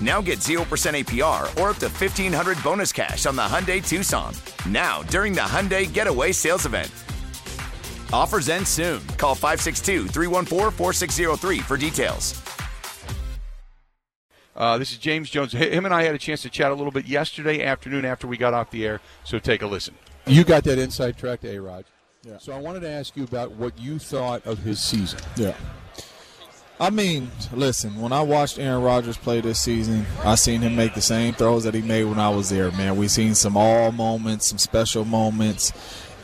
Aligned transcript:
Now 0.00 0.20
get 0.20 0.38
0% 0.40 0.58
APR 0.64 1.42
or 1.60 1.70
up 1.70 1.76
to 1.76 1.88
1500 1.88 2.62
bonus 2.62 2.92
cash 2.92 3.26
on 3.26 3.36
the 3.36 3.42
Hyundai 3.42 3.86
Tucson. 3.86 4.34
Now, 4.68 5.02
during 5.04 5.32
the 5.32 5.42
Hyundai 5.42 5.92
Getaway 5.92 6.32
Sales 6.32 6.66
Event. 6.66 6.90
Offers 8.12 8.48
end 8.48 8.66
soon. 8.66 9.04
Call 9.18 9.34
562 9.34 10.08
314 10.08 10.70
4603 10.70 11.58
for 11.60 11.76
details. 11.76 12.40
Uh, 14.56 14.78
this 14.78 14.92
is 14.92 14.98
James 14.98 15.30
Jones. 15.30 15.52
Him 15.52 15.84
and 15.84 15.92
I 15.92 16.04
had 16.04 16.14
a 16.14 16.18
chance 16.18 16.42
to 16.42 16.50
chat 16.50 16.70
a 16.70 16.74
little 16.74 16.92
bit 16.92 17.06
yesterday 17.06 17.64
afternoon 17.64 18.04
after 18.04 18.26
we 18.26 18.36
got 18.36 18.54
off 18.54 18.70
the 18.70 18.86
air, 18.86 19.00
so 19.24 19.38
take 19.38 19.62
a 19.62 19.66
listen. 19.66 19.94
You 20.26 20.44
got 20.44 20.64
that 20.64 20.78
inside 20.78 21.16
track 21.18 21.40
to 21.40 21.48
A 21.56 21.60
Rod. 21.60 21.84
Yeah. 22.22 22.38
So 22.38 22.52
I 22.52 22.58
wanted 22.58 22.80
to 22.80 22.88
ask 22.88 23.16
you 23.16 23.24
about 23.24 23.52
what 23.52 23.78
you 23.78 23.98
thought 23.98 24.46
of 24.46 24.58
his 24.58 24.82
season. 24.82 25.18
Yeah. 25.36 25.54
I 26.80 26.90
mean, 26.90 27.30
listen, 27.52 28.00
when 28.00 28.12
I 28.12 28.22
watched 28.22 28.58
Aaron 28.58 28.82
Rodgers 28.82 29.16
play 29.16 29.40
this 29.40 29.60
season, 29.60 30.06
I 30.24 30.34
seen 30.34 30.60
him 30.60 30.74
make 30.74 30.94
the 30.94 31.00
same 31.00 31.32
throws 31.32 31.62
that 31.64 31.74
he 31.74 31.82
made 31.82 32.04
when 32.04 32.18
I 32.18 32.30
was 32.30 32.50
there, 32.50 32.72
man. 32.72 32.96
We 32.96 33.06
seen 33.06 33.36
some 33.36 33.56
all 33.56 33.92
moments, 33.92 34.46
some 34.46 34.58
special 34.58 35.04
moments. 35.04 35.72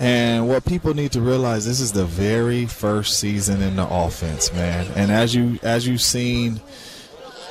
And 0.00 0.48
what 0.48 0.64
people 0.64 0.92
need 0.92 1.12
to 1.12 1.20
realize 1.20 1.66
this 1.66 1.78
is 1.78 1.92
the 1.92 2.04
very 2.04 2.66
first 2.66 3.20
season 3.20 3.62
in 3.62 3.76
the 3.76 3.86
offense, 3.88 4.52
man. 4.52 4.86
And 4.96 5.12
as 5.12 5.34
you 5.34 5.60
as 5.62 5.86
you've 5.86 6.00
seen 6.00 6.60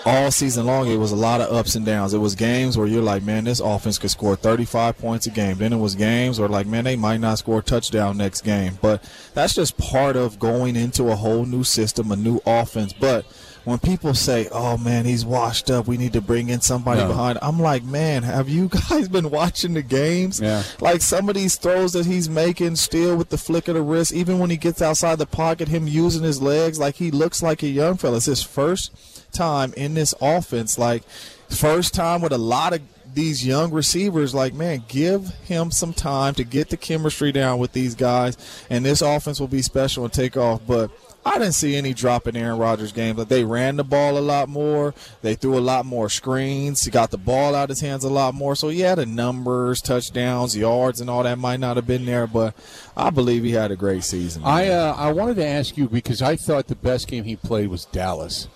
all 0.05 0.31
season 0.31 0.65
long, 0.65 0.87
it 0.87 0.97
was 0.97 1.11
a 1.11 1.15
lot 1.15 1.41
of 1.41 1.51
ups 1.51 1.75
and 1.75 1.85
downs. 1.85 2.13
It 2.13 2.19
was 2.19 2.35
games 2.35 2.77
where 2.77 2.87
you're 2.87 3.01
like, 3.01 3.23
man, 3.23 3.43
this 3.43 3.59
offense 3.59 3.97
could 3.97 4.11
score 4.11 4.35
35 4.35 4.97
points 4.97 5.27
a 5.27 5.29
game. 5.29 5.57
Then 5.57 5.73
it 5.73 5.77
was 5.77 5.95
games 5.95 6.39
where 6.39 6.49
like, 6.49 6.67
man, 6.67 6.85
they 6.85 6.95
might 6.95 7.19
not 7.19 7.39
score 7.39 7.59
a 7.59 7.63
touchdown 7.63 8.17
next 8.17 8.41
game. 8.41 8.77
But 8.81 9.03
that's 9.33 9.53
just 9.53 9.77
part 9.77 10.15
of 10.15 10.39
going 10.39 10.75
into 10.75 11.09
a 11.09 11.15
whole 11.15 11.45
new 11.45 11.63
system, 11.63 12.11
a 12.11 12.15
new 12.15 12.39
offense. 12.45 12.93
But 12.93 13.25
when 13.65 13.77
people 13.79 14.13
say, 14.13 14.47
"Oh 14.51 14.77
man, 14.77 15.05
he's 15.05 15.25
washed 15.25 15.69
up. 15.69 15.87
We 15.87 15.97
need 15.97 16.13
to 16.13 16.21
bring 16.21 16.49
in 16.49 16.61
somebody 16.61 17.01
no. 17.01 17.07
behind," 17.07 17.37
I'm 17.41 17.59
like, 17.59 17.83
"Man, 17.83 18.23
have 18.23 18.49
you 18.49 18.67
guys 18.89 19.07
been 19.07 19.29
watching 19.29 19.73
the 19.73 19.83
games? 19.83 20.39
Yeah. 20.39 20.63
Like 20.79 21.01
some 21.01 21.29
of 21.29 21.35
these 21.35 21.55
throws 21.55 21.93
that 21.93 22.05
he's 22.05 22.29
making, 22.29 22.77
still 22.77 23.15
with 23.15 23.29
the 23.29 23.37
flick 23.37 23.67
of 23.67 23.75
the 23.75 23.81
wrist, 23.81 24.13
even 24.13 24.39
when 24.39 24.49
he 24.49 24.57
gets 24.57 24.81
outside 24.81 25.19
the 25.19 25.25
pocket, 25.25 25.67
him 25.67 25.87
using 25.87 26.23
his 26.23 26.41
legs, 26.41 26.79
like 26.79 26.95
he 26.95 27.11
looks 27.11 27.43
like 27.43 27.61
a 27.61 27.67
young 27.67 27.97
fella. 27.97 28.17
It's 28.17 28.25
his 28.25 28.41
first 28.41 29.18
time 29.31 29.73
in 29.75 29.93
this 29.93 30.13
offense. 30.21 30.77
Like, 30.77 31.03
first 31.49 31.93
time 31.93 32.21
with 32.21 32.31
a 32.31 32.37
lot 32.37 32.73
of 32.73 32.81
these 33.13 33.45
young 33.45 33.71
receivers, 33.71 34.33
like, 34.33 34.53
man, 34.53 34.83
give 34.87 35.29
him 35.43 35.71
some 35.71 35.93
time 35.93 36.35
to 36.35 36.43
get 36.43 36.69
the 36.69 36.77
chemistry 36.77 37.31
down 37.31 37.59
with 37.59 37.73
these 37.73 37.95
guys, 37.95 38.37
and 38.69 38.85
this 38.85 39.01
offense 39.01 39.39
will 39.39 39.47
be 39.47 39.61
special 39.61 40.03
and 40.03 40.13
take 40.13 40.37
off. 40.37 40.61
But 40.67 40.91
I 41.25 41.33
didn't 41.37 41.53
see 41.53 41.75
any 41.75 41.93
drop 41.93 42.27
in 42.27 42.37
Aaron 42.37 42.57
Rodgers' 42.57 42.91
game. 42.91 43.17
Like 43.17 43.27
they 43.27 43.43
ran 43.43 43.75
the 43.75 43.83
ball 43.83 44.17
a 44.17 44.19
lot 44.19 44.47
more. 44.47 44.93
They 45.21 45.35
threw 45.35 45.57
a 45.57 45.59
lot 45.59 45.85
more 45.85 46.09
screens. 46.09 46.83
He 46.83 46.91
got 46.91 47.11
the 47.11 47.17
ball 47.17 47.55
out 47.55 47.65
of 47.65 47.69
his 47.69 47.81
hands 47.81 48.03
a 48.03 48.09
lot 48.09 48.33
more. 48.33 48.55
So 48.55 48.69
yeah, 48.69 48.95
the 48.95 49.05
numbers, 49.05 49.81
touchdowns, 49.81 50.55
yards, 50.55 51.01
and 51.01 51.09
all 51.09 51.23
that 51.23 51.37
might 51.37 51.59
not 51.59 51.75
have 51.75 51.85
been 51.85 52.05
there, 52.05 52.25
but 52.25 52.55
I 52.95 53.09
believe 53.09 53.43
he 53.43 53.51
had 53.51 53.71
a 53.71 53.75
great 53.75 54.03
season. 54.03 54.43
I 54.45 54.69
uh, 54.69 54.95
I 54.97 55.11
wanted 55.11 55.35
to 55.35 55.45
ask 55.45 55.77
you 55.77 55.89
because 55.89 56.21
I 56.21 56.35
thought 56.35 56.67
the 56.67 56.75
best 56.75 57.07
game 57.07 57.25
he 57.25 57.35
played 57.35 57.67
was 57.67 57.85
Dallas. 57.85 58.47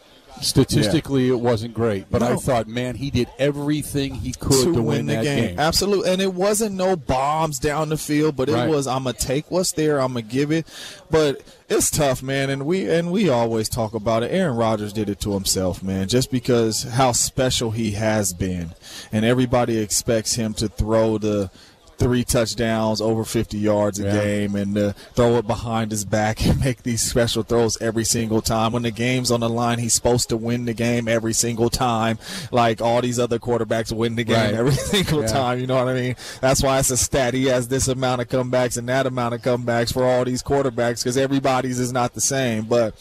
Statistically, 0.41 1.27
yeah. 1.27 1.33
it 1.33 1.39
wasn't 1.39 1.73
great, 1.73 2.09
but 2.09 2.21
no. 2.21 2.33
I 2.33 2.35
thought, 2.35 2.67
man, 2.67 2.95
he 2.95 3.09
did 3.11 3.29
everything 3.39 4.15
he 4.15 4.33
could 4.33 4.51
to, 4.51 4.73
to 4.73 4.81
win, 4.81 4.85
win, 4.85 5.05
the 5.05 5.13
game. 5.15 5.47
game. 5.47 5.59
Absolutely, 5.59 6.11
and 6.11 6.21
it 6.21 6.33
wasn't 6.33 6.75
no 6.75 6.95
bombs 6.95 7.59
down 7.59 7.89
the 7.89 7.97
field, 7.97 8.35
but 8.35 8.49
it 8.49 8.53
right. 8.53 8.69
was 8.69 8.87
I'm 8.87 9.03
gonna 9.03 9.13
take 9.13 9.49
what's 9.51 9.71
there, 9.71 9.99
I'm 9.99 10.13
gonna 10.13 10.23
give 10.23 10.51
it. 10.51 10.67
But 11.09 11.41
it's 11.69 11.89
tough, 11.89 12.21
man, 12.21 12.49
and 12.49 12.65
we 12.65 12.89
and 12.89 13.11
we 13.11 13.29
always 13.29 13.69
talk 13.69 13.93
about 13.93 14.23
it. 14.23 14.31
Aaron 14.31 14.55
Rodgers 14.55 14.93
did 14.93 15.09
it 15.09 15.19
to 15.21 15.33
himself, 15.33 15.81
man, 15.81 16.07
just 16.07 16.31
because 16.31 16.83
how 16.83 17.11
special 17.11 17.71
he 17.71 17.91
has 17.91 18.33
been, 18.33 18.71
and 19.11 19.23
everybody 19.23 19.77
expects 19.77 20.35
him 20.35 20.53
to 20.55 20.67
throw 20.67 21.17
the 21.17 21.49
three 21.97 22.23
touchdowns, 22.23 23.01
over 23.01 23.23
50 23.23 23.57
yards 23.57 23.99
a 23.99 24.03
yeah. 24.03 24.13
game, 24.13 24.55
and 24.55 24.77
uh, 24.77 24.93
throw 25.13 25.35
it 25.35 25.47
behind 25.47 25.91
his 25.91 26.05
back 26.05 26.45
and 26.45 26.59
make 26.59 26.83
these 26.83 27.01
special 27.01 27.43
throws 27.43 27.79
every 27.81 28.03
single 28.03 28.41
time. 28.41 28.71
When 28.71 28.83
the 28.83 28.91
game's 28.91 29.31
on 29.31 29.39
the 29.39 29.49
line, 29.49 29.79
he's 29.79 29.93
supposed 29.93 30.29
to 30.29 30.37
win 30.37 30.65
the 30.65 30.73
game 30.73 31.07
every 31.07 31.33
single 31.33 31.69
time, 31.69 32.17
like 32.51 32.81
all 32.81 33.01
these 33.01 33.19
other 33.19 33.39
quarterbacks 33.39 33.91
win 33.91 34.15
the 34.15 34.23
game 34.23 34.35
right. 34.35 34.53
every 34.53 34.71
single 34.73 35.21
yeah. 35.21 35.27
time. 35.27 35.59
You 35.59 35.67
know 35.67 35.75
what 35.75 35.87
I 35.87 35.93
mean? 35.93 36.15
That's 36.41 36.63
why 36.63 36.79
it's 36.79 36.89
a 36.89 36.97
stat. 36.97 37.33
He 37.33 37.45
has 37.45 37.67
this 37.67 37.87
amount 37.87 38.21
of 38.21 38.29
comebacks 38.29 38.77
and 38.77 38.87
that 38.89 39.05
amount 39.05 39.35
of 39.35 39.41
comebacks 39.41 39.93
for 39.93 40.03
all 40.03 40.25
these 40.25 40.43
quarterbacks 40.43 41.03
because 41.03 41.17
everybody's 41.17 41.79
is 41.79 41.91
not 41.91 42.13
the 42.13 42.21
same. 42.21 42.65
But 42.65 42.95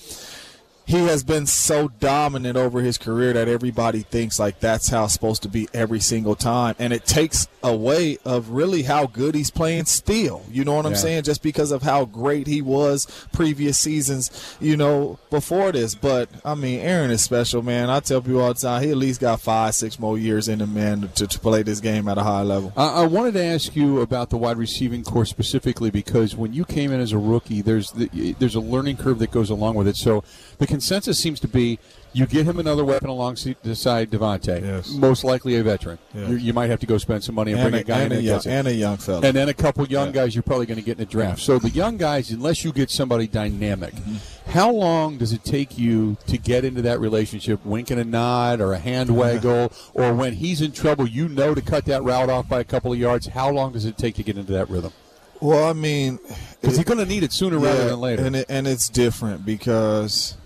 he 0.84 0.98
has 1.06 1.22
been 1.22 1.47
so 1.47 1.88
dominant 1.88 2.56
over 2.56 2.81
his 2.81 2.98
career 2.98 3.32
that 3.32 3.48
everybody 3.48 4.00
thinks 4.00 4.38
like 4.38 4.60
that's 4.60 4.88
how 4.88 5.04
it's 5.04 5.12
supposed 5.12 5.43
to 5.43 5.48
be 5.48 5.69
every 5.72 6.00
single 6.00 6.34
time. 6.34 6.75
And 6.78 6.93
it 6.93 7.04
takes 7.04 7.47
away 7.62 8.19
of 8.25 8.50
really 8.50 8.82
how 8.82 9.06
good 9.06 9.34
he's 9.34 9.50
playing 9.50 9.84
still. 9.84 10.43
You 10.50 10.65
know 10.65 10.75
what 10.75 10.87
i'm 10.87 10.97
saying? 10.97 11.22
Just 11.22 11.43
because 11.43 11.70
of 11.70 11.82
how 11.82 12.04
great 12.04 12.47
he 12.47 12.60
was 12.60 13.06
previous 13.32 13.78
seasons 13.78 14.56
you 14.60 14.76
know 14.76 15.19
before 15.31 15.70
this. 15.72 15.94
But 15.94 16.28
i 16.44 16.54
mean 16.54 16.81
aaron 16.81 17.10
is 17.10 17.22
special 17.22 17.62
man. 17.62 17.88
I 17.88 18.00
tell 18.00 18.20
people 18.20 18.41
all 18.41 18.53
the 18.53 18.60
time 18.60 18.82
he 18.82 18.91
at 18.91 18.97
least 18.97 19.20
got 19.20 19.41
five 19.41 19.75
six 19.75 19.99
more 19.99 20.19
years 20.19 20.49
in 20.49 20.60
him 20.60 20.75
man 20.75 21.09
to, 21.14 21.26
to 21.26 21.38
play 21.38 21.62
this 21.62 21.81
game 21.81 22.09
at 22.09 22.19
a 22.19 22.22
high 22.22 22.43
level. 22.43 22.72
I, 22.76 23.03
I 23.03 23.06
wanted 23.06 23.34
to 23.34 23.44
ask 23.44 23.76
you 23.76 24.00
about 24.00 24.31
the 24.31 24.37
wide 24.37 24.56
receiving 24.56 25.04
course 25.04 25.31
specifically 25.31 25.91
because 25.91 26.34
when 26.34 26.53
you 26.53 26.64
came 26.64 26.93
in 26.93 27.00
as 27.00 27.12
a 27.12 27.19
rookie 27.19 27.62
there's 27.62 27.93
the, 27.93 28.34
there's 28.38 28.56
a 28.56 28.60
learning 28.60 28.97
curve 28.97 29.20
that 29.20 29.31
goes 29.31 29.50
along 29.50 29.76
with 29.76 29.87
it. 29.87 29.97
So 29.97 30.25
the 30.59 30.66
consensus 30.72 31.19
seems 31.19 31.38
to 31.38 31.49
be 31.49 31.78
you 32.15 32.27
get 32.27 32.47
him 32.47 32.59
another 32.59 32.84
weapon 32.84 33.09
alongside 33.09 33.56
Davante. 33.62 34.62
Yes. 34.62 34.91
Most 34.91 35.22
likely 35.22 35.56
a 35.56 35.62
veteran. 35.62 35.99
Yeah. 36.15 36.28
You, 36.28 36.37
you, 36.37 36.53
might 36.53 36.71
have 36.71 36.81
to 36.81 36.87
go 36.87 36.99
spend 36.99 37.25
some 37.25 37.34
money 37.34 37.53
and, 37.53 37.60
and 37.60 37.71
bring 37.71 37.81
a, 37.81 37.83
a 37.83 37.84
guy 37.84 38.00
and 38.03 38.12
in 38.12 38.19
a 38.19 38.22
young, 38.22 38.43
and 38.47 38.66
a 38.66 38.75
young 38.75 38.97
fella. 38.97 39.27
And 39.27 39.37
then 39.37 39.49
a 39.49 39.55
couple 39.55 39.87
young 39.87 40.09
yeah. 40.09 40.12
guys 40.12 40.34
you're 40.34 40.43
probably 40.43 40.66
going 40.66 40.78
to 40.78 40.84
get 40.84 40.93
in 40.93 40.99
the 40.99 41.06
draft. 41.06 41.41
So 41.41 41.59
the 41.59 41.71
young 41.71 41.97
guys, 41.99 42.31
unless 42.31 42.65
you 42.65 42.72
get 42.72 42.91
somebody 42.91 43.27
dynamic, 43.27 43.94
mm-hmm. 43.94 44.50
how 44.50 44.71
long 44.71 45.19
does 45.19 45.32
it 45.32 45.44
take 45.44 45.78
you 45.78 46.16
to 46.27 46.38
get 46.38 46.65
into 46.65 46.82
that 46.82 47.00
relationship, 47.00 47.65
winking 47.65 47.99
a 47.99 48.05
nod 48.05 48.61
or 48.61 48.72
a 48.72 48.78
hand 48.78 49.11
waggle, 49.16 49.72
or 49.94 50.15
when 50.15 50.34
he's 50.34 50.61
in 50.61 50.72
trouble, 50.72 51.06
you 51.06 51.28
know 51.28 51.55
to 51.55 51.62
cut 51.62 51.84
that 51.87 52.03
route 52.03 52.31
off 52.31 52.49
by 52.49 52.61
a 52.61 52.65
couple 52.65 52.93
of 52.93 52.99
yards? 52.99 53.27
How 53.27 53.50
long 53.50 53.72
does 53.72 53.84
it 53.84 53.97
take 53.99 54.15
to 54.16 54.22
get 54.22 54.37
into 54.37 54.53
that 54.53 54.69
rhythm? 54.71 54.93
Well, 55.41 55.69
I 55.69 55.72
mean, 55.72 56.21
because 56.61 56.77
he's 56.77 56.84
going 56.84 56.99
to 56.99 57.06
need 57.06 57.25
it 57.25 57.32
sooner 57.32 57.59
yeah, 57.59 57.66
rather 57.66 57.88
than 57.88 58.00
later, 58.00 58.25
and 58.25 58.37
it, 58.37 58.47
and 58.49 58.69
it's 58.69 58.88
different 58.88 59.44
because 59.44 60.37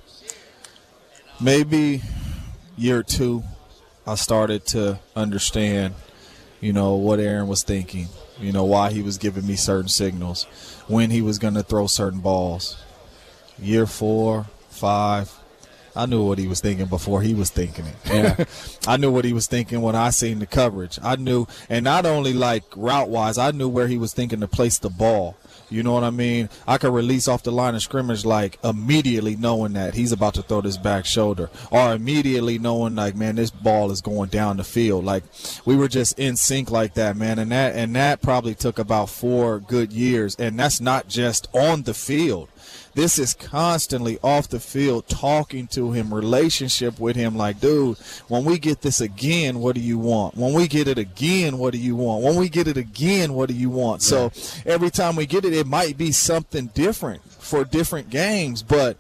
maybe 1.41 2.03
year 2.77 3.03
two, 3.03 3.43
I 4.07 4.15
started 4.15 4.67
to 4.67 5.01
understand, 5.15 5.95
you 6.61 6.73
know, 6.73 6.95
what 6.95 7.19
Aaron 7.19 7.49
was 7.49 7.63
thinking, 7.63 8.09
you 8.41 8.53
know, 8.53 8.65
why 8.65 8.93
he 8.93 9.03
was 9.03 9.19
giving 9.19 9.47
me 9.47 9.57
certain 9.57 9.89
signals, 9.89 10.45
when 10.87 11.11
he 11.11 11.23
was 11.23 11.39
going 11.39 11.55
to 11.55 11.63
throw 11.63 11.87
certain 11.87 12.21
balls. 12.21 12.83
Year 13.59 13.87
four, 13.87 14.47
five, 14.69 15.33
I 15.97 16.05
knew 16.05 16.23
what 16.25 16.39
he 16.39 16.47
was 16.47 16.61
thinking 16.61 16.87
before 16.87 17.23
he 17.23 17.33
was 17.33 17.49
thinking 17.51 17.87
it. 17.87 17.97
Yeah. 18.05 18.45
I 18.87 18.99
knew 18.99 19.11
what 19.11 19.25
he 19.25 19.33
was 19.33 19.47
thinking 19.47 19.81
when 19.81 19.97
I 19.97 20.11
seen 20.11 20.41
the 20.41 20.47
coverage. 20.47 20.99
I 21.03 21.17
knew, 21.17 21.47
and 21.71 21.85
not 21.85 22.05
only 22.05 22.35
like 22.35 22.65
route 22.77 23.09
wise, 23.09 23.39
I 23.39 23.51
knew 23.51 23.69
where 23.69 23.89
he 23.89 23.97
was 23.97 24.13
thinking 24.13 24.41
to 24.41 24.49
place 24.49 24.79
the 24.79 24.91
ball. 24.91 25.37
You 25.69 25.83
know 25.83 25.93
what 25.93 26.05
I 26.05 26.11
mean? 26.11 26.49
I 26.67 26.79
could 26.79 26.93
release 26.93 27.27
off 27.29 27.43
the 27.43 27.51
line 27.51 27.75
of 27.75 27.83
scrimmage 27.83 28.25
like 28.25 28.59
immediately 28.63 29.37
knowing 29.37 29.73
that 29.73 29.95
he's 29.95 30.13
about 30.13 30.35
to 30.35 30.43
throw 30.43 30.61
this 30.61 30.77
back 30.77 31.05
shoulder, 31.07 31.51
or 31.71 31.93
immediately 31.93 32.59
knowing 32.59 32.95
like, 32.95 33.17
man, 33.17 33.37
this 33.37 33.51
ball 33.51 33.91
is 33.91 34.01
going 34.01 34.29
down 34.29 34.59
the 34.59 34.65
field. 34.65 35.05
Like 35.05 35.25
we 35.65 35.77
were 35.77 35.89
just 35.89 36.19
in 36.19 36.37
sync 36.37 36.71
like 36.71 36.95
that, 36.95 37.17
man. 37.17 37.39
And 37.39 37.51
that 37.51 37.75
and 37.75 37.97
that 37.97 38.23
probably 38.23 38.55
took 38.55 38.79
about 38.79 39.11
four 39.11 39.59
good 39.59 39.93
years, 39.93 40.37
and 40.37 40.59
that's 40.59 40.81
not 40.81 41.09
just 41.09 41.49
on 41.53 41.83
the 41.83 41.95
field. 41.95 42.49
This 42.97 43.19
is 43.19 43.35
constantly 43.35 44.19
off 44.23 44.49
the 44.49 44.59
field, 44.59 45.07
talking 45.07 45.67
to 45.69 45.93
him, 45.93 46.15
relationship 46.15 46.99
with 46.99 47.15
him. 47.15 47.37
Like, 47.37 47.61
dude, 47.61 47.99
when 48.29 48.43
we 48.47 48.59
get 48.59 48.81
this 48.81 49.03
again, 49.03 49.59
what 49.59 49.75
do 49.75 49.83
you 49.83 49.99
want? 49.99 50.35
When 50.35 50.55
we 50.55 50.67
get 50.67 50.89
it 50.89 50.97
again, 50.97 51.59
what 51.59 51.75
do 51.75 51.79
you 51.79 51.95
want? 51.95 52.25
When 52.25 52.37
we 52.37 52.49
get 52.49 52.67
it 52.67 52.79
again, 52.79 53.35
what 53.35 53.51
do 53.51 53.55
you 53.55 53.69
want? 53.69 54.01
So 54.01 54.33
every 54.65 54.89
time 54.89 55.15
we 55.15 55.27
get 55.27 55.45
it, 55.45 55.53
it 55.53 55.67
might 55.67 55.99
be 55.99 56.11
something 56.11 56.69
different 56.69 57.23
for 57.33 57.65
different 57.65 58.09
games, 58.09 58.63
but 58.63 58.97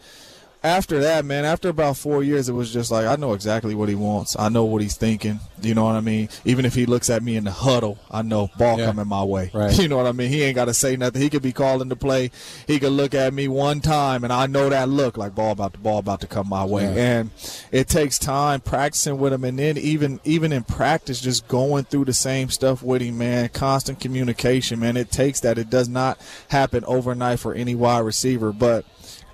after 0.66 1.00
that, 1.00 1.24
man, 1.24 1.44
after 1.44 1.68
about 1.68 1.96
four 1.96 2.22
years, 2.22 2.48
it 2.48 2.52
was 2.52 2.72
just 2.72 2.90
like 2.90 3.06
I 3.06 3.16
know 3.16 3.32
exactly 3.32 3.74
what 3.74 3.88
he 3.88 3.94
wants. 3.94 4.36
I 4.38 4.48
know 4.48 4.64
what 4.64 4.82
he's 4.82 4.96
thinking. 4.96 5.40
You 5.62 5.74
know 5.74 5.84
what 5.84 5.94
I 5.96 6.00
mean? 6.00 6.28
Even 6.44 6.64
if 6.64 6.74
he 6.74 6.84
looks 6.86 7.08
at 7.08 7.22
me 7.22 7.36
in 7.36 7.44
the 7.44 7.50
huddle, 7.50 7.98
I 8.10 8.22
know 8.22 8.50
ball 8.58 8.78
Yeah. 8.78 8.86
coming 8.86 9.06
my 9.08 9.22
way. 9.24 9.50
Right. 9.56 9.78
You 9.78 9.88
know 9.88 9.96
what 9.96 10.06
I 10.06 10.12
mean? 10.12 10.28
He 10.28 10.42
ain't 10.42 10.54
got 10.54 10.66
to 10.66 10.74
say 10.74 10.96
nothing. 10.96 11.22
He 11.22 11.30
could 11.30 11.40
be 11.42 11.52
calling 11.52 11.88
the 11.88 11.96
play. 11.96 12.30
He 12.66 12.78
could 12.78 12.92
look 12.92 13.14
at 13.14 13.32
me 13.32 13.48
one 13.48 13.80
time, 13.80 14.22
and 14.24 14.32
I 14.32 14.46
know 14.46 14.68
that 14.68 14.88
look 14.88 15.16
like 15.16 15.34
ball 15.34 15.52
about 15.52 15.72
the 15.72 15.78
ball 15.78 15.98
about 15.98 16.20
to 16.20 16.26
come 16.26 16.48
my 16.48 16.64
way. 16.64 16.82
Yeah. 16.84 17.18
And 17.20 17.30
it 17.72 17.88
takes 17.88 18.18
time 18.18 18.60
practicing 18.60 19.18
with 19.18 19.32
him, 19.32 19.44
and 19.44 19.58
then 19.58 19.78
even 19.78 20.20
even 20.24 20.52
in 20.52 20.64
practice, 20.64 21.20
just 21.20 21.48
going 21.48 21.84
through 21.84 22.04
the 22.06 22.12
same 22.12 22.50
stuff 22.50 22.82
with 22.82 23.00
him, 23.02 23.16
man. 23.18 23.48
Constant 23.50 24.00
communication, 24.00 24.80
man. 24.80 24.96
It 24.96 25.10
takes 25.10 25.40
that. 25.40 25.56
It 25.58 25.70
does 25.70 25.88
not 25.88 26.20
happen 26.48 26.84
overnight 26.86 27.38
for 27.38 27.54
any 27.54 27.74
wide 27.74 28.00
receiver, 28.00 28.52
but 28.52 28.84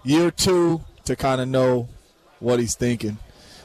year 0.05 0.31
two 0.31 0.83
to 1.05 1.17
kind 1.17 1.41
of 1.41 1.49
know 1.49 1.89
what 2.41 2.61
he's 2.61 2.75
thinking. 2.75 3.19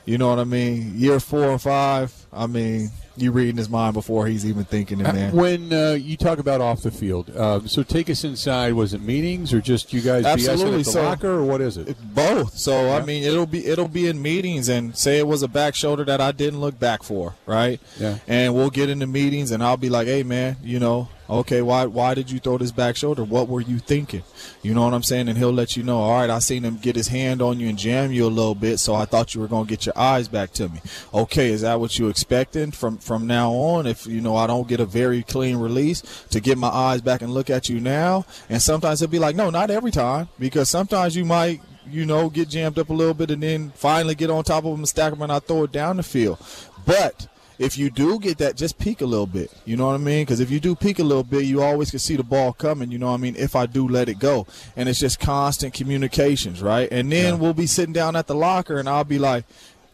You 0.06 0.18
know 0.18 0.30
what 0.30 0.39
I 0.39 0.45
mean? 0.45 0.94
Year 0.98 1.19
four 1.19 1.51
and 1.51 1.62
five, 1.62 2.26
I 2.38 2.48
mean, 2.48 2.89
you 3.16 3.31
reading 3.31 3.57
his 3.57 3.68
mind 3.69 3.94
before 3.95 4.28
he's 4.28 4.45
even 4.45 4.63
thinking 4.63 5.00
it, 5.00 5.04
man. 5.12 5.36
When 5.36 5.74
uh, 5.74 5.94
you 6.00 6.16
talk 6.18 6.38
about 6.39 6.62
off 6.62 6.84
the 6.84 6.92
field, 6.92 7.30
uh, 7.36 7.62
so 7.68 7.81
take 7.84 8.10
us 8.12 8.24
inside. 8.24 8.74
Was 8.74 8.94
it 8.94 9.01
meetings 9.01 9.54
or 9.54 9.60
just 9.62 9.92
you 9.92 10.01
guys 10.01 10.24
BSing 10.24 10.34
Absolutely. 10.50 10.80
at 10.80 10.86
the 10.86 10.92
So- 10.92 11.04
locker, 11.04 11.30
or 11.31 11.44
what 11.44 11.60
is 11.62 11.78
it? 11.78 11.95
Both. 12.13 12.54
So 12.57 12.72
Yeah. 12.86 12.98
I 12.98 13.06
mean, 13.06 13.24
it'll 13.24 13.45
be 13.48 13.66
it'll 13.66 13.88
be 13.88 14.07
in 14.07 14.22
meetings, 14.22 14.69
and 14.69 14.95
say 14.95 15.18
it 15.18 15.28
was 15.28 15.42
a 15.42 15.48
back 15.48 15.74
shoulder 15.75 16.06
that 16.06 16.22
I 16.22 16.31
didn't 16.31 16.62
look 16.62 16.80
back 16.80 17.01
for, 17.04 17.34
right? 17.48 17.80
Yeah. 18.00 18.18
And 18.28 18.54
we'll 18.54 18.69
get 18.69 18.89
into 18.89 19.07
meetings, 19.07 19.51
and 19.51 19.63
I'll 19.63 19.78
be 19.78 19.89
like, 19.89 20.07
"Hey, 20.07 20.22
man, 20.24 20.57
you 20.63 20.80
know, 20.80 21.07
okay, 21.30 21.62
why 21.63 21.86
why 21.88 22.13
did 22.13 22.30
you 22.30 22.39
throw 22.39 22.57
this 22.60 22.72
back 22.72 22.95
shoulder? 22.95 23.24
What 23.24 23.48
were 23.50 23.62
you 23.62 23.80
thinking? 23.80 24.22
You 24.62 24.75
know 24.75 24.84
what 24.84 24.94
I'm 24.94 25.04
saying?" 25.04 25.28
And 25.28 25.38
he'll 25.39 25.51
let 25.51 25.75
you 25.75 25.81
know. 25.84 25.98
All 26.00 26.19
right, 26.19 26.30
I 26.30 26.38
seen 26.39 26.63
him 26.63 26.78
get 26.78 26.95
his 26.95 27.07
hand 27.07 27.42
on 27.42 27.60
you 27.60 27.68
and 27.68 27.78
jam 27.80 28.12
you 28.12 28.25
a 28.25 28.30
little 28.30 28.56
bit, 28.56 28.80
so 28.80 28.94
I 28.94 29.06
thought 29.06 29.34
you 29.34 29.42
were 29.42 29.48
gonna 29.48 29.68
get 29.68 29.86
your 29.88 29.98
eyes 29.98 30.28
back 30.28 30.51
to 30.54 30.69
me. 30.69 30.81
Okay, 31.13 31.50
is 31.50 31.62
that 31.62 31.80
what 31.80 31.98
you 31.98 32.07
expecting 32.27 32.71
from 32.71 32.97
from 32.97 33.25
now 33.25 33.51
on? 33.51 33.88
If 33.88 34.06
you 34.06 34.19
know 34.19 34.35
I 34.35 34.47
don't 34.47 34.68
get 34.68 34.81
a 34.81 34.85
very 34.85 35.24
clean 35.24 35.56
release 35.56 36.01
to 36.29 36.41
get 36.41 36.57
my 36.57 36.68
eyes 36.68 37.01
back 37.01 37.21
and 37.21 37.33
look 37.33 37.50
at 37.50 37.69
you 37.69 37.79
now, 37.79 38.25
and 38.50 38.62
sometimes 38.62 39.01
it'll 39.01 39.12
be 39.12 39.19
like, 39.19 39.35
"No, 39.35 39.50
not 39.50 39.71
every 39.71 39.91
time," 39.91 40.27
because 40.38 40.69
sometimes 40.69 41.15
you 41.15 41.25
might 41.25 41.62
you 41.89 42.06
know, 42.06 42.29
get 42.29 42.50
jammed 42.50 42.77
up 42.77 42.89
a 42.89 42.94
little 42.94 43.13
bit 43.13 43.31
and 43.31 43.41
then 43.41 43.71
finally 43.74 44.13
get 44.13 44.29
on 44.29 44.44
top 44.44 44.65
of 44.65 44.71
them 44.71 44.81
and 44.81 44.89
stack 44.89 45.13
them 45.13 45.21
and 45.21 45.31
I 45.31 45.39
throw 45.39 45.63
it 45.63 45.71
down 45.71 45.95
the 45.95 46.03
field. 46.03 46.38
But 46.85 47.29
if 47.59 47.77
you 47.77 47.89
do 47.89 48.19
get 48.19 48.39
that, 48.39 48.57
just 48.57 48.77
peek 48.77 49.00
a 49.00 49.06
little 49.06 49.25
bit. 49.25 49.50
You 49.63 49.77
know 49.77 49.88
what 49.88 49.94
I 49.94 49.97
mean? 50.00 50.24
Because 50.24 50.41
if 50.41 50.51
you 50.51 50.59
do 50.59 50.75
peek 50.75 51.00
a 51.00 51.03
little 51.03 51.24
bit, 51.24 51.45
you 51.45 51.62
always 51.62 51.89
can 51.89 52.00
see 52.00 52.18
the 52.18 52.24
ball 52.24 52.51
coming. 52.51 52.91
You 52.91 52.97
know 52.97 53.07
what 53.07 53.13
I 53.13 53.18
mean? 53.21 53.38
If 53.38 53.56
I 53.56 53.68
do 53.68 53.88
let 53.88 54.09
it 54.09 54.19
go. 54.19 54.45
And 54.75 54.89
it's 54.89 55.00
just 55.00 55.21
constant 55.21 55.74
communications, 55.74 56.62
right? 56.62 56.89
And 56.91 57.09
then 57.09 57.39
we'll 57.39 57.53
be 57.53 57.68
sitting 57.68 57.94
down 57.94 58.18
at 58.18 58.27
the 58.27 58.35
locker 58.35 58.79
and 58.79 58.89
I'll 58.89 59.06
be 59.06 59.18
like, 59.18 59.45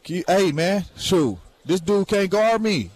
hey, 0.04 0.52
man, 0.52 0.86
shoot. 0.98 1.38
This 1.66 1.80
dude 1.80 2.08
can't 2.08 2.30
guard 2.30 2.62
me. 2.62 2.92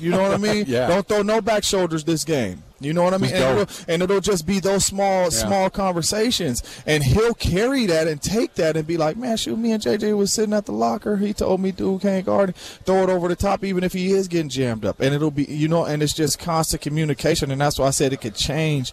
You 0.00 0.10
know 0.10 0.20
what 0.22 0.32
I 0.32 0.36
mean? 0.52 0.64
Yeah. 0.68 0.88
Don't 0.88 1.06
throw 1.08 1.22
no 1.22 1.40
back 1.40 1.64
shoulders 1.64 2.04
this 2.04 2.22
game. 2.24 2.62
You 2.82 2.94
know 2.94 3.02
what 3.02 3.12
I 3.12 3.18
mean? 3.18 3.32
And 3.34 3.58
it'll, 3.60 3.84
and 3.88 4.02
it'll 4.02 4.20
just 4.20 4.46
be 4.46 4.58
those 4.58 4.86
small, 4.86 5.30
small 5.30 5.68
conversations. 5.68 6.62
And 6.86 7.04
he'll 7.04 7.34
carry 7.34 7.84
that 7.86 8.08
and 8.08 8.20
take 8.22 8.54
that 8.54 8.74
and 8.76 8.86
be 8.86 8.96
like, 8.96 9.18
man, 9.18 9.36
shoot, 9.36 9.58
me 9.58 9.72
and 9.72 9.82
JJ 9.82 10.16
was 10.16 10.32
sitting 10.32 10.54
at 10.54 10.64
the 10.64 10.72
locker. 10.72 11.18
He 11.18 11.34
told 11.34 11.60
me, 11.60 11.72
dude 11.72 12.00
can't 12.00 12.24
guard. 12.24 12.50
it. 12.50 12.56
Throw 12.56 13.02
it 13.02 13.10
over 13.10 13.28
the 13.28 13.36
top, 13.36 13.64
even 13.64 13.84
if 13.84 13.92
he 13.92 14.12
is 14.12 14.28
getting 14.28 14.48
jammed 14.48 14.86
up. 14.86 14.98
And 15.00 15.14
it'll 15.14 15.30
be, 15.30 15.44
you 15.44 15.68
know, 15.68 15.84
and 15.84 16.02
it's 16.02 16.14
just 16.14 16.38
constant 16.38 16.80
communication. 16.80 17.50
And 17.50 17.60
that's 17.60 17.78
why 17.78 17.88
I 17.88 17.90
said 17.90 18.14
it 18.14 18.22
could 18.22 18.34
change 18.34 18.92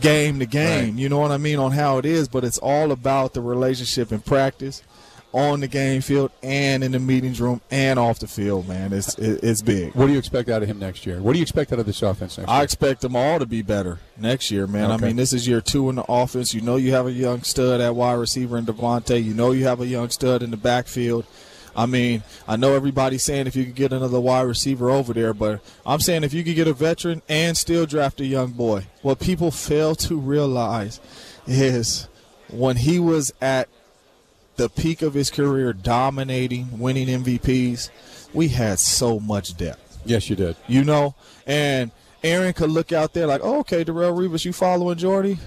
game 0.00 0.38
to 0.40 0.46
game. 0.46 0.94
Right. 0.94 1.00
You 1.00 1.08
know 1.08 1.18
what 1.18 1.30
I 1.30 1.38
mean 1.38 1.58
on 1.58 1.72
how 1.72 1.98
it 1.98 2.04
is, 2.06 2.28
but 2.28 2.42
it's 2.44 2.58
all 2.58 2.90
about 2.92 3.32
the 3.34 3.40
relationship 3.40 4.10
in 4.12 4.20
practice, 4.20 4.82
on 5.32 5.60
the 5.60 5.68
game 5.68 6.00
field, 6.00 6.30
and 6.42 6.82
in 6.82 6.92
the 6.92 6.98
meetings 6.98 7.40
room, 7.40 7.60
and 7.70 7.98
off 7.98 8.18
the 8.18 8.26
field. 8.26 8.66
Man, 8.66 8.92
it's 8.92 9.16
it's 9.18 9.62
big. 9.62 9.94
What 9.94 10.06
do 10.06 10.12
you 10.12 10.18
expect 10.18 10.48
out 10.48 10.62
of 10.62 10.68
him 10.68 10.78
next 10.78 11.04
year? 11.06 11.20
What 11.20 11.32
do 11.32 11.38
you 11.38 11.42
expect 11.42 11.72
out 11.72 11.78
of 11.78 11.86
this 11.86 12.02
offense 12.02 12.38
next 12.38 12.50
I 12.50 12.56
year? 12.56 12.64
expect 12.64 13.00
them 13.02 13.14
all 13.14 13.38
to 13.38 13.46
be 13.46 13.62
better 13.62 13.98
next 14.16 14.50
year, 14.50 14.66
man. 14.66 14.90
I 14.90 14.96
mean, 14.96 15.16
this 15.16 15.32
is 15.32 15.46
year 15.46 15.60
two 15.60 15.88
in 15.90 15.96
the 15.96 16.04
offense. 16.08 16.54
You 16.54 16.60
know, 16.60 16.76
you 16.76 16.92
have 16.92 17.06
a 17.06 17.12
young 17.12 17.42
stud 17.42 17.80
at 17.80 17.94
wide 17.94 18.14
receiver 18.14 18.56
in 18.56 18.66
Davante. 18.66 19.22
You 19.22 19.34
know, 19.34 19.52
you 19.52 19.64
have 19.64 19.80
a 19.80 19.86
young 19.86 20.08
stud 20.10 20.42
in 20.42 20.50
the 20.50 20.56
backfield. 20.56 21.26
I 21.76 21.86
mean, 21.86 22.24
I 22.48 22.56
know 22.56 22.74
everybody's 22.74 23.22
saying 23.22 23.46
if 23.46 23.54
you 23.54 23.64
could 23.64 23.76
get 23.76 23.92
another 23.92 24.18
wide 24.18 24.42
receiver 24.42 24.90
over 24.90 25.12
there, 25.12 25.32
but 25.32 25.60
I'm 25.86 26.00
saying 26.00 26.24
if 26.24 26.34
you 26.34 26.42
could 26.42 26.56
get 26.56 26.66
a 26.66 26.72
veteran 26.72 27.22
and 27.28 27.56
still 27.56 27.86
draft 27.86 28.20
a 28.20 28.26
young 28.26 28.50
boy, 28.50 28.86
what 29.02 29.20
people 29.20 29.52
fail 29.52 29.94
to 29.96 30.18
realize 30.18 31.00
is 31.46 32.08
when 32.50 32.76
he 32.76 32.98
was 32.98 33.32
at 33.40 33.68
the 34.58 34.68
peak 34.68 35.00
of 35.02 35.14
his 35.14 35.30
career, 35.30 35.72
dominating, 35.72 36.78
winning 36.78 37.08
MVPs, 37.08 37.88
we 38.34 38.48
had 38.48 38.78
so 38.78 39.18
much 39.18 39.56
depth 39.56 39.88
yes, 40.04 40.28
you 40.28 40.36
did. 40.36 40.56
you 40.66 40.84
know, 40.84 41.14
and 41.46 41.90
Aaron 42.24 42.52
could 42.52 42.70
look 42.70 42.92
out 42.92 43.14
there 43.14 43.26
like, 43.28 43.40
oh, 43.44 43.60
okay, 43.60 43.84
Darrelle 43.84 44.16
Revis, 44.16 44.44
you 44.44 44.52
following 44.52 44.98
Jordy? 44.98 45.38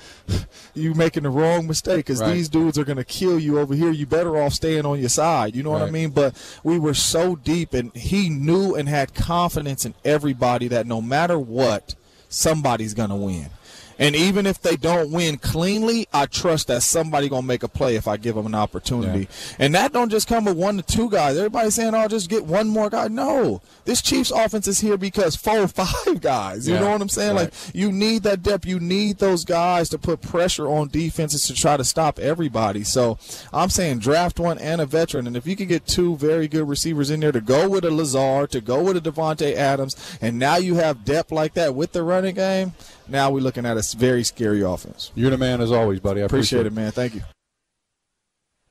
you 0.74 0.94
making 0.94 1.24
the 1.24 1.30
wrong 1.30 1.66
mistake 1.66 1.96
because 1.98 2.20
Right. 2.20 2.34
these 2.34 2.48
dudes 2.48 2.78
are 2.78 2.84
going 2.84 2.98
to 2.98 3.04
kill 3.04 3.38
you 3.38 3.58
over 3.58 3.74
here. 3.74 3.90
You 3.90 4.06
better 4.06 4.40
off 4.40 4.52
staying 4.52 4.86
on 4.86 5.00
your 5.00 5.08
side. 5.08 5.56
You 5.56 5.64
know 5.64 5.70
what 5.70 5.82
I 5.82 5.90
mean? 5.90 6.10
But 6.10 6.36
we 6.62 6.78
were 6.78 6.94
so 6.94 7.34
deep, 7.34 7.74
and 7.74 7.92
he 7.96 8.28
knew 8.28 8.76
and 8.76 8.88
had 8.88 9.14
confidence 9.14 9.84
in 9.84 9.94
everybody 10.04 10.68
that 10.68 10.86
no 10.86 11.02
matter 11.02 11.36
what, 11.38 11.96
somebody's 12.28 12.94
going 12.94 13.10
to 13.10 13.16
win. 13.16 13.50
And 13.98 14.16
even 14.16 14.46
if 14.46 14.60
they 14.60 14.76
don't 14.76 15.10
win 15.12 15.38
cleanly, 15.38 16.08
I 16.12 16.26
trust 16.26 16.66
that 16.68 16.82
somebody 16.82 17.28
gonna 17.28 17.46
make 17.46 17.62
a 17.62 17.68
play 17.68 17.96
if 17.96 18.08
I 18.08 18.16
give 18.16 18.34
them 18.34 18.46
an 18.46 18.54
opportunity. 18.54 19.28
And 19.58 19.74
that 19.74 19.92
don't 19.92 20.10
just 20.10 20.26
come 20.28 20.44
with 20.46 20.56
one 20.56 20.76
to 20.78 20.82
two 20.82 21.08
guys. 21.10 21.36
Everybody's 21.36 21.74
saying, 21.74 21.94
"Oh, 21.94 22.08
just 22.08 22.28
get 22.28 22.44
one 22.44 22.68
more 22.68 22.90
guy." 22.90 23.08
No, 23.08 23.62
this 23.84 24.02
Chiefs 24.02 24.30
offense 24.30 24.66
is 24.66 24.80
here 24.80 24.96
because 24.96 25.36
four, 25.36 25.60
or 25.60 25.68
five 25.68 26.20
guys. 26.20 26.66
You 26.66 26.74
Yeah, 26.74 26.80
know 26.80 26.90
what 26.90 27.00
I'm 27.02 27.08
saying? 27.08 27.36
right. 27.36 27.44
Like 27.44 27.74
you 27.74 27.92
need 27.92 28.22
that 28.24 28.42
depth. 28.42 28.66
You 28.66 28.80
need 28.80 29.18
those 29.18 29.44
guys 29.44 29.88
to 29.90 29.98
put 29.98 30.20
pressure 30.22 30.66
on 30.68 30.88
defenses 30.88 31.46
to 31.46 31.54
try 31.54 31.76
to 31.76 31.84
stop 31.84 32.18
everybody. 32.18 32.82
So 32.84 33.18
I'm 33.52 33.70
saying 33.70 34.00
draft 34.00 34.38
one 34.40 34.58
and 34.58 34.80
a 34.80 34.86
veteran. 34.86 35.26
And 35.26 35.36
if 35.36 35.46
you 35.46 35.54
can 35.56 35.68
get 35.68 35.86
two 35.86 36.16
very 36.16 36.48
good 36.48 36.68
receivers 36.68 37.10
in 37.10 37.20
there 37.20 37.32
to 37.32 37.40
go 37.40 37.68
with 37.68 37.84
a 37.84 37.90
Lazard, 37.90 38.50
to 38.50 38.60
go 38.60 38.82
with 38.82 38.96
a 38.96 39.00
Davante 39.00 39.54
Adams, 39.54 39.96
and 40.20 40.38
now 40.38 40.56
you 40.56 40.74
have 40.76 41.04
depth 41.04 41.30
like 41.30 41.54
that 41.54 41.74
with 41.74 41.92
the 41.92 42.02
running 42.02 42.34
game. 42.34 42.72
Now 43.08 43.30
we're 43.30 43.40
looking 43.40 43.66
at 43.66 43.76
a 43.76 43.96
very 43.96 44.24
scary 44.24 44.62
offense. 44.62 45.10
You're 45.14 45.30
the 45.30 45.38
man 45.38 45.60
as 45.60 45.70
always, 45.70 46.00
buddy. 46.00 46.22
I 46.22 46.24
Appreciate 46.24 46.66
it, 46.66 46.72
man. 46.72 46.90
Thank 46.90 47.14
you. 47.14 47.22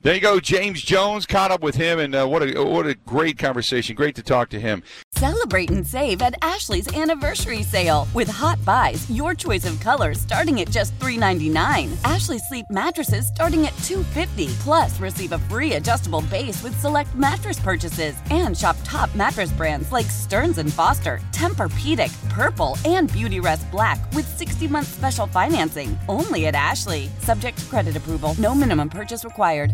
There 0.04 0.14
you 0.14 0.20
go, 0.20 0.42
James 0.42 0.82
Jones. 0.82 1.26
Caught 1.26 1.52
up 1.52 1.62
with 1.62 1.76
him, 1.76 1.98
and 1.98 2.14
uh, 2.14 2.28
what 2.28 2.44
a 2.44 2.62
what 2.62 2.86
a 2.86 2.94
great 2.94 3.38
conversation. 3.38 3.96
Great 3.96 4.16
to 4.16 4.22
talk 4.22 4.50
to 4.50 4.60
him. 4.60 4.84
Celebrate 5.16 5.72
and 5.72 5.88
save 5.88 6.22
at 6.22 6.36
Ashley's 6.42 6.94
anniversary 6.94 7.64
sale. 7.64 8.06
With 8.14 8.28
hot 8.28 8.64
buys, 8.66 9.10
your 9.10 9.34
choice 9.34 9.66
of 9.66 9.80
colors 9.80 10.20
starting 10.20 10.60
at 10.60 10.70
just 10.70 11.00
$3.99. 11.00 11.90
Ashley 12.04 12.38
Sleep 12.38 12.66
mattresses 12.70 13.30
starting 13.30 13.66
at 13.66 13.72
$2.50. 13.86 14.54
Plus, 14.60 15.00
receive 15.00 15.32
a 15.32 15.40
free 15.40 15.76
adjustable 15.76 16.22
base 16.24 16.62
with 16.64 16.78
select 16.82 17.16
mattress 17.16 17.58
purchases. 17.58 18.16
And 18.30 18.58
shop 18.58 18.76
top 18.84 19.14
mattress 19.16 19.54
brands 19.54 19.94
like 19.94 20.08
Stearns 20.08 20.58
and 20.58 20.74
Foster, 20.74 21.22
Tempur-Pedic, 21.32 22.12
Purple, 22.30 22.78
and 22.84 23.10
Beautyrest 23.12 23.72
Black 23.72 24.00
with 24.12 24.28
60-month 24.38 24.88
special 24.88 25.28
financing. 25.28 25.98
Only 26.10 26.48
at 26.48 26.56
Ashley. 26.56 27.10
Subject 27.20 27.58
to 27.58 27.66
credit 27.68 27.96
approval. 27.96 28.36
No 28.38 28.54
minimum 28.54 28.90
purchase 28.90 29.24
required. 29.24 29.74